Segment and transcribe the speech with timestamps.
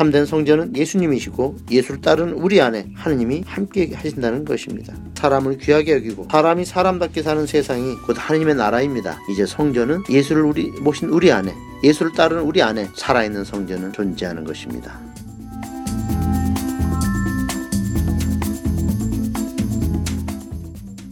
[0.00, 4.94] 참된 성전은 예수님이시고 예수를 따르는 우리 안에 하느님이 함께 하신다는 것입니다.
[5.14, 9.20] 사람을 귀하게 여기고 사람이 사람답게 사는 세상이 곧 하느님의 나라입니다.
[9.30, 11.52] 이제 성전은 예수를 우리 모신 우리 안에
[11.84, 14.98] 예수를 따르는 우리 안에 살아있는 성전은 존재하는 것입니다.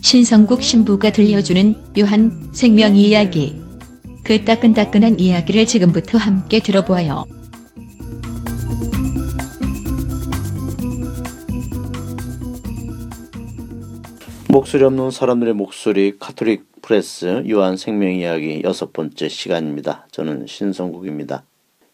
[0.01, 3.61] 신성국 신부가 들려주는 요한 생명 이야기.
[4.25, 7.27] 그 따끈따끈한 이야기를 지금부터 함께 들어보아요.
[14.59, 20.09] 목소리 없는 사람들의 목소리 카톨릭 프레스 요한 생명 이야기 여섯 번째 시간입니다.
[20.11, 21.45] 저는 신성국입니다.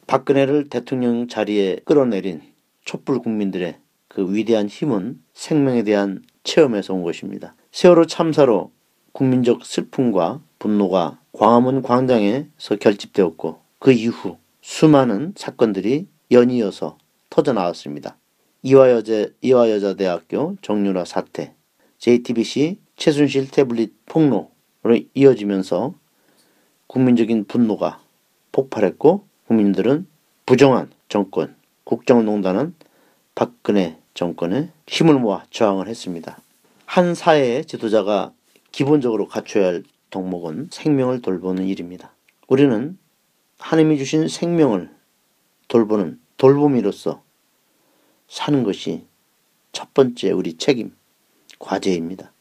[0.07, 2.41] 박근혜를 대통령 자리에 끌어내린
[2.83, 3.77] 촛불 국민들의
[4.09, 7.55] 그 위대한 힘은 생명에 대한 체험에서 온 것입니다.
[7.71, 8.71] 세월호 참사로
[9.13, 16.97] 국민적 슬픔과 분노가 광화문 광장에서 결집되었고 그 이후 수많은 사건들이 연이어서
[17.29, 18.17] 터져 나왔습니다.
[18.63, 21.53] 이화여자, 이화여자대학교 정유라 사태,
[22.05, 24.51] JTBC 최순실 태블릿 폭로로
[25.15, 25.95] 이어지면서
[26.87, 27.99] 국민적인 분노가
[28.53, 30.07] 폭발했고 국민들은
[30.45, 32.75] 부정한 정권, 국정농단은
[33.35, 36.39] 박근혜 정권에 힘을 모아 저항을 했습니다.
[36.85, 38.35] 한 사회의 지도자가
[38.71, 42.13] 기본적으로 갖춰야 할 덕목은 생명을 돌보는 일입니다.
[42.49, 42.99] 우리는
[43.59, 44.91] 하나님이 주신 생명을
[45.69, 47.23] 돌보는 돌보미로서
[48.29, 49.07] 사는 것이
[49.73, 50.95] 첫 번째 우리 책임,
[51.59, 52.33] 과제입니다.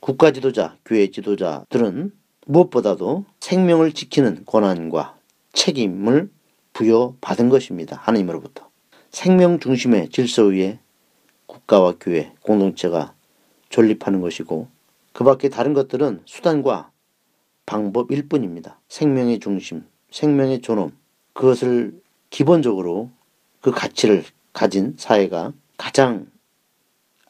[0.00, 2.12] 국가 지도자, 교회 지도자들은
[2.46, 5.16] 무엇보다도 생명을 지키는 권한과
[5.52, 6.30] 책임을
[6.72, 7.96] 부여받은 것입니다.
[7.96, 8.68] 하나님으로부터.
[9.10, 10.78] 생명 중심의 질서 위에
[11.46, 13.14] 국가와 교회, 공동체가
[13.68, 14.68] 존립하는 것이고
[15.12, 16.90] 그 밖에 다른 것들은 수단과
[17.64, 18.78] 방법일 뿐입니다.
[18.88, 20.92] 생명의 중심, 생명의 존엄,
[21.32, 23.10] 그것을 기본적으로
[23.60, 26.26] 그 가치를 가진 사회가 가장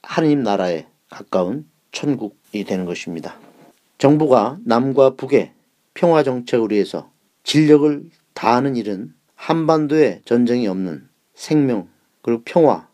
[0.02, 3.38] 하느님 나라에 가까운 천국이 되는 것입니다.
[3.98, 5.52] 정부가 남과 북의
[5.94, 7.10] 평화 정책을 위해서
[7.44, 11.88] 진력을 다하는 일은 한반도에 전쟁이 없는 생명
[12.22, 12.88] 그리고 평화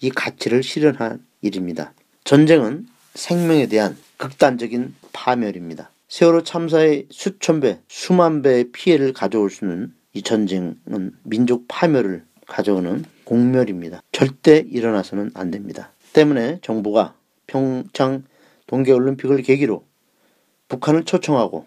[0.00, 1.92] 이 가치를 실현할 일입니다.
[2.24, 5.90] 전쟁은 생명에 대한 극단적인 파멸입니다.
[6.08, 14.02] 세월호 참사의 수천 배, 수만 배의 피해를 가져올 수는 이 전쟁은 민족 파멸을 가져오는 공멸입니다.
[14.12, 15.90] 절대 일어나서는 안 됩니다.
[16.12, 17.14] 때문에 정부가
[17.46, 18.24] 평창
[18.66, 19.84] 동계올림픽을 계기로
[20.68, 21.66] 북한을 초청하고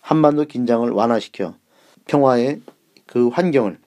[0.00, 1.56] 한반도 긴장을 완화시켜
[2.06, 2.60] 평화의
[3.06, 3.78] 그 환경을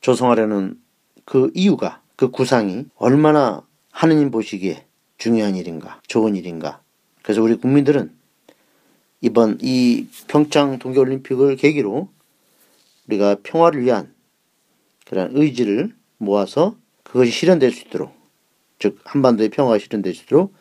[0.00, 0.80] 조성하려는
[1.24, 4.86] 그 이유가 그 구상이 얼마나 하느님 보시기에
[5.18, 6.82] 중요한 일인가, 좋은 일인가.
[7.22, 8.14] 그래서 우리 국민들은
[9.20, 12.08] 이번 이 평창 동계올림픽을 계기로
[13.06, 14.12] 우리가 평화를 위한
[15.06, 18.14] 그런 의지를 모아서 그것이 실현될 수 있도록
[18.78, 20.54] 즉 한반도의 평화가 실현될 수 있도록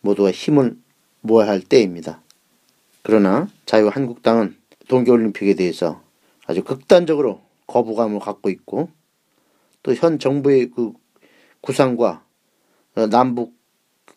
[0.00, 0.76] 모두가 힘을
[1.20, 2.22] 모아야 할 때입니다.
[3.02, 4.56] 그러나 자유한국당은
[4.88, 6.02] 동계올림픽에 대해서
[6.46, 8.90] 아주 극단적으로 거부감을 갖고 있고
[9.82, 10.92] 또 현 정부의 그
[11.60, 12.24] 구상과
[13.10, 13.54] 남북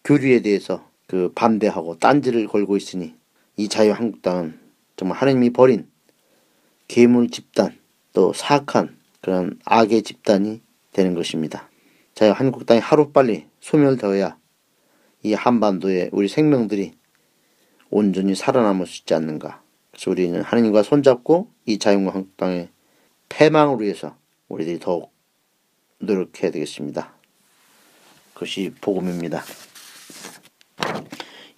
[0.03, 3.14] 교류에 대해서 그 반대하고 딴지를 걸고 있으니
[3.56, 4.59] 이 자유한국당은
[4.96, 5.88] 정말 하나님이 버린
[6.88, 7.78] 괴물 집단
[8.14, 11.70] 또 사악한 그런 악의 집단이 되는 것입니다.
[12.13, 14.38] 자유한국당이 하루빨리 소멸되어야
[15.24, 16.94] 이 한반도에 우리 생명들이
[17.90, 19.62] 온전히 살아남을 수 있지 않는가.
[19.91, 22.69] 그래서 우리는 하나님과 손잡고 이 자유한국당의
[23.29, 24.16] 패망을 위해서
[24.47, 25.12] 우리들이 더욱
[26.00, 27.13] 노력해야 되겠습니다.
[28.34, 29.44] 그것이 복음입니다.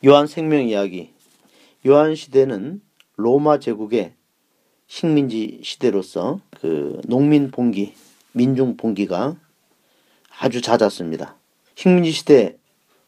[0.06, 1.14] 요한 생명 이야기.
[1.88, 2.82] 요한 시대는
[3.16, 4.14] 로마 제국의
[4.88, 7.94] 식민지 시대로서 그 농민 봉기,
[8.34, 9.38] 민중 봉기가
[10.40, 11.36] 아주 잦았습니다.
[11.76, 12.58] 식민지 시대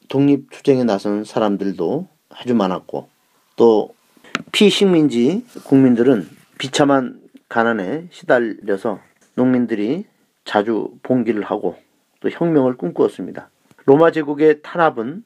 [0.08, 3.10] 독립 투쟁에 나선 사람들도 아주 많았고
[3.56, 3.94] 또
[4.52, 6.28] 피식민지 국민들은
[6.58, 9.00] 비참한 가난에 시달려서
[9.36, 10.06] 농민들이
[10.46, 11.76] 자주 봉기를 하고
[12.20, 13.50] 또 혁명을 꿈꾸었습니다.
[13.86, 15.24] 로마 제국의 탄압은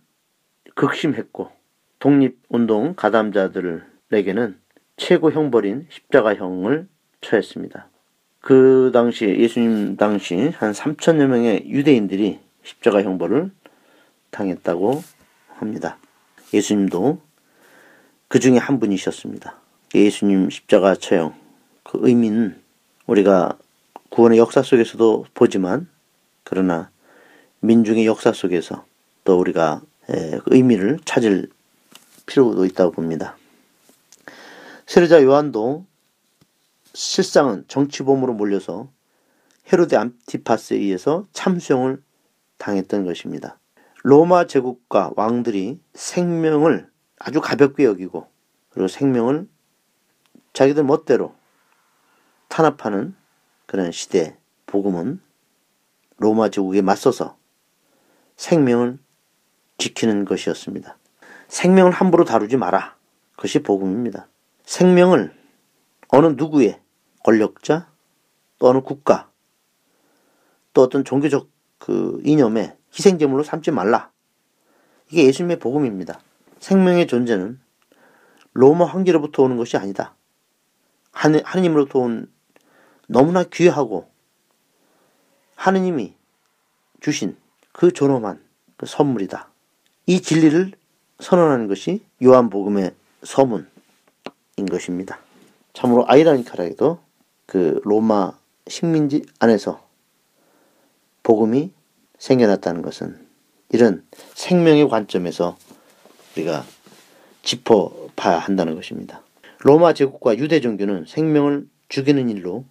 [0.75, 1.51] 극심했고
[1.99, 4.59] 독립운동 가담자들에게는
[4.97, 6.87] 최고 형벌인 십자가형을
[7.21, 7.90] 처했습니다.
[8.41, 13.51] 그 당시 예수님 당시 한 3천여 명의 유대인들이 십자가 형벌을
[14.31, 15.03] 당했다고
[15.47, 15.97] 합니다.
[16.53, 17.21] 예수님도
[18.27, 19.57] 그 중에 한 분이셨습니다.
[19.93, 21.35] 예수님 십자가 처형
[21.83, 22.59] 그 의미는
[23.05, 23.57] 우리가
[24.09, 25.87] 구원의 역사 속에서도 보지만
[26.43, 26.89] 그러나
[27.59, 28.85] 민중의 역사 속에서
[29.23, 31.47] 또 우리가 그 의미를 찾을
[32.25, 33.37] 필요도 있다고 봅니다.
[34.87, 35.85] 세례자 요한도
[36.93, 38.91] 실상은 정치범으로 몰려서
[39.71, 42.03] 헤로데 안티파스에 의해서 참수형을
[42.57, 43.59] 당했던 것입니다.
[44.03, 46.89] 로마 제국과 왕들이 생명을
[47.19, 48.27] 아주 가볍게 여기고
[48.69, 49.47] 그리고 생명을
[50.53, 51.35] 자기들 멋대로
[52.47, 53.15] 탄압하는
[53.65, 55.21] 그런 시대 복음은
[56.17, 57.37] 로마 제국에 맞서서
[58.35, 58.99] 생명을
[59.77, 60.97] 지키는 것이었습니다.
[61.47, 62.95] 생명을 함부로 다루지 마라.
[63.35, 64.27] 그것이 복음입니다.
[64.63, 65.33] 생명을
[66.09, 66.80] 어느 누구의
[67.23, 67.87] 권력자
[68.59, 69.29] 또 어느 국가
[70.73, 74.11] 또 어떤 종교적 그 이념에 희생제물로 삼지 말라.
[75.09, 76.21] 이게 예수님의 복음입니다.
[76.59, 77.59] 생명의 존재는
[78.53, 80.15] 로마 황제로부터 오는 것이 아니다.
[81.11, 82.31] 하느, 하느님으로부터 온
[83.07, 84.09] 너무나 귀하고
[85.55, 86.15] 하느님이
[87.01, 87.35] 주신
[87.71, 88.41] 그 존엄한
[88.77, 89.49] 그 선물이다.
[90.05, 90.71] 이 진리를
[91.19, 93.67] 선언하는 것이 요한복음의 서문인
[94.69, 95.19] 것입니다.
[95.73, 96.99] 참으로 아이러니컬하게도
[97.51, 98.31] 그 로마
[98.65, 99.85] 식민지 안에서
[101.21, 101.73] 복음이
[102.17, 103.27] 생겨났다는 것은
[103.73, 105.57] 이런 생명의 관점에서
[106.31, 106.63] 우리가
[107.43, 109.21] 짚어봐야 한다는 것입니다.
[109.59, 112.63] 로마 제국과 유대 종교는 생명을 죽이는 일로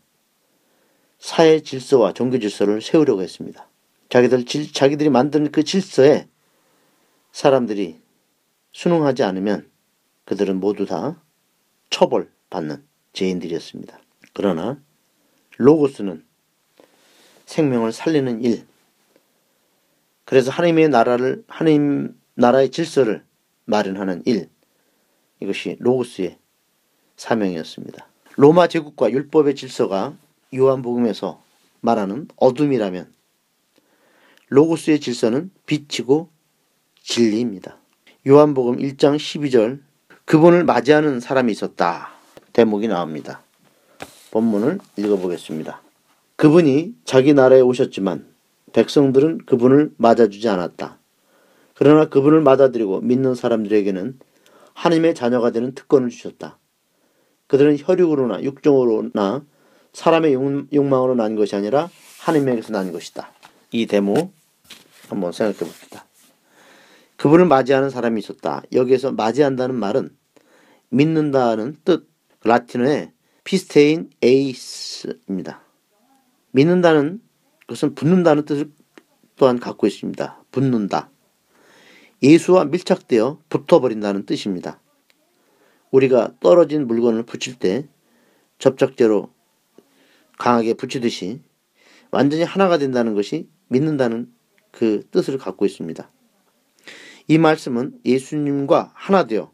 [1.19, 3.69] 사회 질서와 종교 질서를 세우려고 했습니다.
[4.09, 6.27] 자기들 질, 자기들이 만든 그 질서에
[7.33, 8.01] 사람들이
[8.73, 9.69] 순응하지 않으면
[10.25, 11.23] 그들은 모두 다
[11.91, 14.01] 처벌받는 죄인들이었습니다.
[14.33, 14.81] 그러나
[15.57, 16.25] 로고스는
[17.47, 18.67] 생명을 살리는 일.
[20.25, 23.25] 그래서 하나님의 나라를 하나님 나라의 질서를
[23.65, 24.49] 마련하는 일.
[25.41, 26.39] 이것이 로고스의
[27.17, 28.07] 사명이었습니다.
[28.37, 30.15] 로마 제국과 율법의 질서가
[30.55, 31.43] 요한복음에서
[31.81, 33.13] 말하는 어둠이라면
[34.49, 36.29] 로고스의 질서는 빛이고
[37.03, 37.77] 진리입니다.
[38.27, 39.81] 요한복음 1장 12절
[40.25, 42.13] 그분을 맞이하는 사람이 있었다.
[42.53, 43.43] 대목이 나옵니다.
[44.31, 45.83] 본문을 읽어보겠습니다.
[46.37, 48.27] 그분이 자기 나라에 오셨지만
[48.73, 50.99] 백성들은 그분을 맞아주지 않았다.
[51.75, 54.19] 그러나 그분을 맞아들이고 믿는 사람들에게는
[54.75, 56.59] 하나님의 자녀가 되는 특권을 주셨다.
[57.47, 59.45] 그들은 혈육으로나 육정으로나
[59.93, 60.35] 사람의
[60.73, 61.91] 욕망으로 난 것이 아니라
[62.21, 63.33] 하나님에게서 난 것이다.
[63.73, 64.31] 이 데모
[65.09, 66.05] 한번 생각해 봅시다.
[67.17, 68.63] 그분을 맞이하는 사람이 있었다.
[68.73, 70.11] 여기에서 맞이한다는 말은
[70.91, 72.09] 믿는다는 뜻,
[72.45, 73.13] 라틴어의
[73.51, 75.65] 피스테인 에이스입니다.
[76.53, 77.21] 믿는다는
[77.67, 78.71] 것은 붙는다는 뜻을
[79.35, 80.45] 또한 갖고 있습니다.
[80.53, 81.11] 붙는다.
[82.23, 84.81] 예수와 밀착되어 붙어버린다는 뜻입니다.
[85.91, 87.89] 우리가 떨어진 물건을 붙일 때
[88.61, 89.33] 접착제로
[90.39, 91.43] 강하게 붙이듯이
[92.13, 94.33] 완전히 하나가 된다는 것이 믿는다는
[94.71, 96.09] 그 뜻을 갖고 있습니다.
[97.27, 99.51] 이 말씀은 예수님과 하나 되어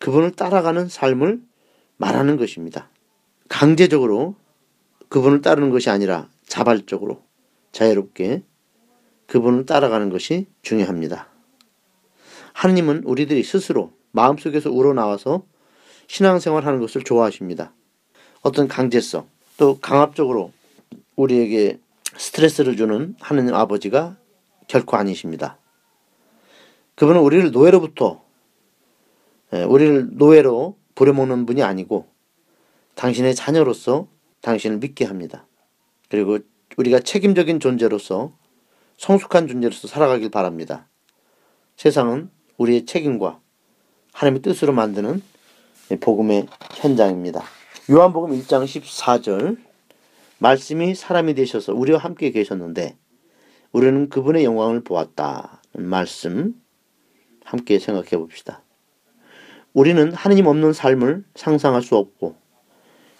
[0.00, 1.40] 그분을 따라가는 삶을
[1.96, 2.89] 말하는 것입니다.
[3.50, 4.36] 강제적으로
[5.08, 7.20] 그분을 따르는 것이 아니라 자발적으로
[7.72, 8.44] 자유롭게
[9.26, 11.28] 그분을 따라가는 것이 중요합니다.
[12.54, 15.42] 하느님은 우리들이 스스로 마음속에서 우러나와서
[16.06, 17.72] 신앙생활 하는 것을 좋아하십니다.
[18.42, 20.52] 어떤 강제성, 또 강압적으로
[21.16, 21.80] 우리에게
[22.16, 24.16] 스트레스를 주는 하느님 아버지가
[24.68, 25.58] 결코 아니십니다.
[26.94, 28.22] 그분은 우리를 노예로부터,
[29.52, 32.06] 예, 우리를 노예로 부려먹는 분이 아니고
[33.00, 34.08] 당신의 자녀로서
[34.42, 35.46] 당신을 믿게 합니다.
[36.10, 36.38] 그리고
[36.76, 38.36] 우리가 책임적인 존재로서
[38.98, 40.86] 성숙한 존재로서 살아가길 바랍니다.
[41.76, 43.40] 세상은 우리의 책임과
[44.12, 45.22] 하나님의 뜻으로 만드는
[46.00, 47.42] 복음의 현장입니다.
[47.90, 49.56] 요한복음 1장 14절
[50.36, 52.98] 말씀이 사람이 되셔서 우리와 함께 계셨는데
[53.72, 56.54] 우리는 그분의 영광을 보았다는 말씀
[57.44, 58.62] 함께 생각해 봅시다.
[59.72, 62.39] 우리는 하느님 없는 삶을 상상할 수 없고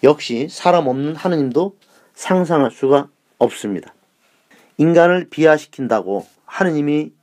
[0.03, 1.77] 역시 사람 없는 하느님도
[2.13, 3.93] 상상할 수가 없습니다.
[4.77, 7.13] 인간을 비하시킨다고 하느님이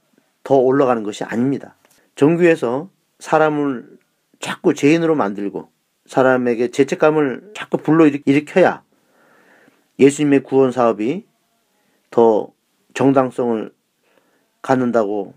[0.44, 1.76] 더 올라가는 것이 아닙니다.
[2.14, 3.98] 종교에서 사람을
[4.40, 5.70] 자꾸 죄인으로 만들고
[6.06, 8.82] 사람에게 죄책감을 자꾸 불러일으켜야
[9.98, 11.26] 예수님의 구원 사업이
[12.10, 12.48] 더
[12.94, 13.72] 정당성을
[14.62, 15.34] 갖는다고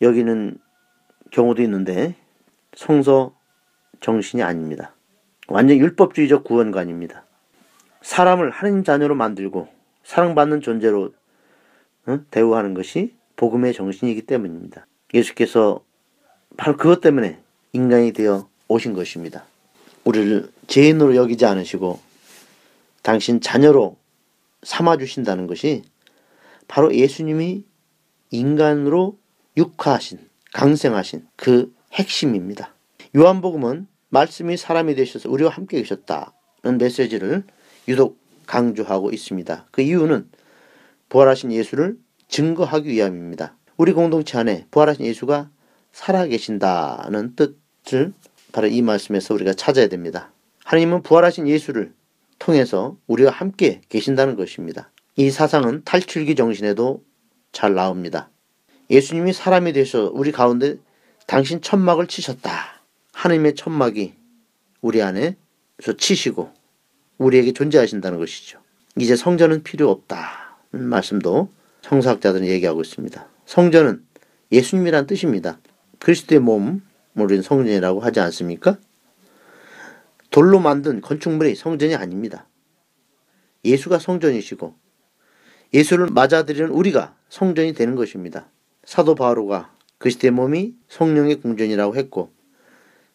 [0.00, 0.58] 여기는
[1.30, 2.14] 경우도 있는데
[2.74, 3.34] 성서
[4.00, 4.94] 정신이 아닙니다.
[5.48, 7.24] 완전 율법주의적 구원관입니다.
[8.02, 9.68] 사람을 하나님 자녀로 만들고
[10.04, 11.12] 사랑받는 존재로
[12.06, 12.20] 어?
[12.30, 14.86] 대우하는 것이 복음의 정신이기 때문입니다.
[15.14, 15.82] 예수께서
[16.56, 17.40] 바로 그것 때문에
[17.72, 19.44] 인간이 되어 오신 것입니다.
[20.04, 22.00] 우리를 죄인으로 여기지 않으시고
[23.02, 23.96] 당신 자녀로
[24.62, 25.82] 삼아주신다는 것이
[26.66, 27.64] 바로 예수님이
[28.30, 29.18] 인간으로
[29.56, 30.18] 육화하신,
[30.52, 32.74] 강생하신 그 핵심입니다.
[33.16, 37.44] 요한복음은 말씀이 사람이 되셔서 우리와 함께 계셨다는 메시지를
[37.88, 39.66] 유독 강조하고 있습니다.
[39.70, 40.28] 그 이유는
[41.08, 41.96] 부활하신 예수를
[42.28, 43.56] 증거하기 위함입니다.
[43.76, 45.50] 우리 공동체 안에 부활하신 예수가
[45.92, 48.12] 살아계신다는 뜻을
[48.52, 50.32] 바로 이 말씀에서 우리가 찾아야 됩니다.
[50.64, 51.92] 하나님은 부활하신 예수를
[52.38, 54.90] 통해서 우리와 함께 계신다는 것입니다.
[55.16, 57.02] 이 사상은 탈출기 정신에도
[57.52, 58.30] 잘 나옵니다.
[58.90, 60.76] 예수님이 사람이 되셔 우리 가운데
[61.26, 62.77] 당신 천막을 치셨다.
[63.18, 64.14] 하나님의 천막이
[64.80, 65.36] 우리 안에
[65.80, 66.52] 서 치시고
[67.18, 68.60] 우리에게 존재하신다는 것이죠.
[68.96, 71.50] 이제 성전은 필요 없다는 말씀도
[71.82, 73.28] 성사학자들은 얘기하고 있습니다.
[73.44, 74.04] 성전은
[74.52, 75.58] 예수님이란 뜻입니다.
[75.98, 76.82] 그리스도의 몸,
[77.16, 78.78] 우리는 성전이라고 하지 않습니까?
[80.30, 82.46] 돌로 만든 건축물이 성전이 아닙니다.
[83.64, 84.76] 예수가 성전이시고
[85.74, 88.48] 예수를 맞아들이는 우리가 성전이 되는 것입니다.
[88.84, 92.37] 사도 바오로가 그리스도의 몸이 성령의 궁전이라고 했고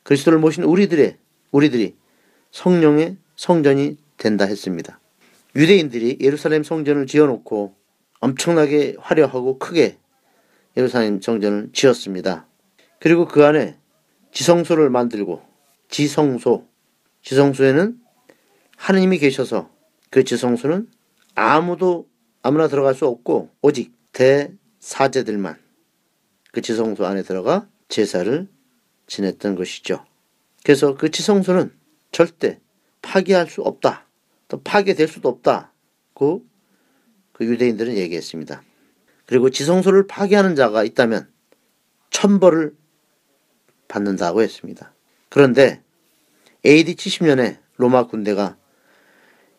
[0.03, 1.17] 그리스도를 모신 우리들의
[1.51, 1.95] 우리들이
[2.51, 4.99] 성령의 성전이 된다 했습니다.
[5.55, 7.75] 유대인들이 예루살렘 성전을 지어놓고
[8.19, 9.97] 엄청나게 화려하고 크게
[10.77, 12.47] 예루살렘 성전을 지었습니다.
[12.99, 13.77] 그리고 그 안에
[14.31, 15.41] 지성소를 만들고
[15.89, 16.67] 지성소
[17.21, 17.99] 지성소에는
[18.77, 19.69] 하느님이 계셔서
[20.09, 20.87] 그 지성소는
[21.35, 22.07] 아무도
[22.41, 25.57] 아무나 들어갈 수 없고 오직 대사제들만
[26.51, 28.47] 그 지성소 안에 들어가 제사를
[29.07, 30.05] 지냈던 것이죠.
[30.63, 31.73] 그래서 그 지성소는
[32.11, 32.59] 절대
[33.01, 34.07] 파괴할 수 없다.
[34.47, 36.45] 또 파괴될 수도 없다고
[37.33, 38.63] 그 유대인들은 얘기했습니다.
[39.25, 41.31] 그리고 지성소를 파괴하는 자가 있다면
[42.09, 42.75] 천벌을
[43.87, 44.93] 받는다고 했습니다.
[45.29, 45.81] 그런데
[46.65, 48.57] AD 70년에 로마 군대가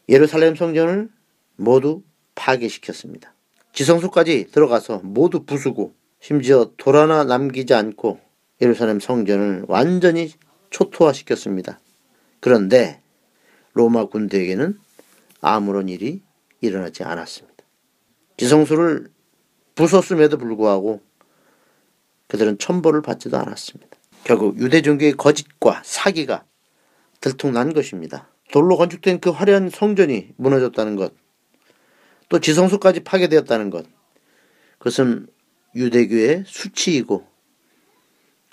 [0.08, 1.10] 예루살렘 성전을
[1.56, 2.02] 모두
[2.34, 3.34] 파괴시켰습니다.
[3.72, 8.20] 지성소까지 들어가서 모두 부수고 심지어 돌 하나 남기지 않고
[8.64, 10.32] 예루살렘 성전을 완전히
[10.70, 11.78] 초토화시켰습니다.
[12.40, 13.02] 그런데
[13.74, 14.78] 로마 군대에게는
[15.40, 16.22] 아무런 일이
[16.62, 17.64] 일어나지 않았습니다.
[18.38, 19.10] 지성소를
[19.74, 21.02] 부쉈음에도 불구하고
[22.28, 23.96] 그들은 천벌을 받지도 않았습니다.
[24.24, 26.44] 결국 유대 종교의 거짓과 사기가
[27.20, 28.28] 들통난 것입니다.
[28.50, 31.12] 돌로 건축된 그 화려한 성전이 무너졌다는 것,
[32.30, 33.86] 또 지성소까지 파괴되었다는 것,
[34.78, 35.26] 그것은
[35.74, 37.33] 유대교의 수치이고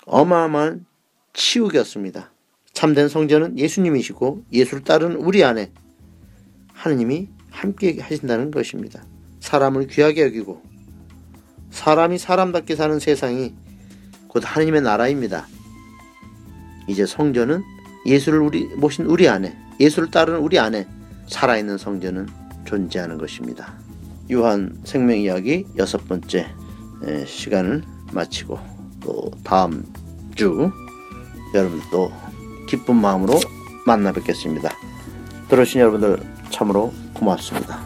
[0.06, 0.86] 어마어마한
[1.32, 2.32] 치욕이었습니다.
[2.72, 5.72] 참된 성전은 예수님이시고 예수를 따르는 우리 안에
[6.72, 9.04] 하느님이 함께 하신다는 것입니다.
[9.40, 10.62] 사람을 귀하게 여기고
[11.70, 13.54] 사람이 사람답게 사는 세상이
[14.28, 15.46] 곧 하느님의 나라입니다.
[16.88, 17.62] 이제 성전은
[18.06, 20.86] 예수를 우리 모신 우리 안에 예수를 따르는 우리 안에
[21.28, 22.28] 살아있는 성전은
[22.64, 23.74] 존재하는 것입니다.
[24.30, 26.46] 요한 생명 이야기 여섯 번째
[27.26, 27.82] 시간을
[28.12, 28.58] 마치고
[29.00, 29.84] 또 다음
[30.34, 30.72] 주
[31.54, 32.12] 여러분들 또
[32.66, 33.40] 기쁜 마음으로
[33.86, 34.70] 만나 뵙겠습니다.
[35.48, 36.18] 들으신 여러분들
[36.50, 37.80] 참으로 고맙습니다.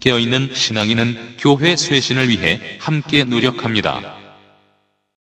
[0.00, 4.16] 깨어있는 신앙인은 교회 쇄신을 위해 함께 노력합니다.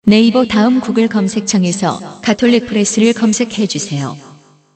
[0.05, 4.32] 네이버 다음 구글 검색창에서 가톨릭 프레스를 검색해 주세요.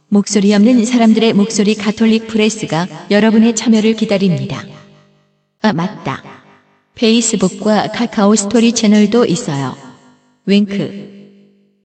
[0.10, 4.64] 목소리 없는 사람들의 목소리 가톨릭 프레스가 여러분의 참여를 기다립니다.
[5.62, 6.24] 아, 맞다.
[6.96, 9.76] 페이스북과 카카오 스토리 채널도 있어요.
[10.46, 11.17] 윙크.